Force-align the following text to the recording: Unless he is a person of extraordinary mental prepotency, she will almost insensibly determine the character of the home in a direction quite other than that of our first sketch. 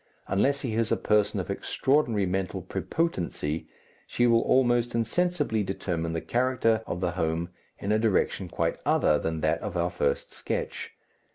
Unless 0.27 0.61
he 0.61 0.73
is 0.73 0.91
a 0.91 0.97
person 0.97 1.39
of 1.39 1.51
extraordinary 1.51 2.25
mental 2.25 2.63
prepotency, 2.63 3.67
she 4.07 4.25
will 4.25 4.41
almost 4.41 4.95
insensibly 4.95 5.61
determine 5.61 6.13
the 6.13 6.21
character 6.21 6.81
of 6.87 7.01
the 7.01 7.11
home 7.11 7.49
in 7.77 7.91
a 7.91 7.99
direction 7.99 8.49
quite 8.49 8.79
other 8.83 9.19
than 9.19 9.41
that 9.41 9.61
of 9.61 9.77
our 9.77 9.91
first 9.91 10.33
sketch. 10.33 10.93